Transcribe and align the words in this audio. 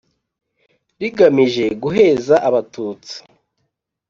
rigamije 0.99 1.65
guheza 1.81 2.35
Abatutsi 2.47 3.15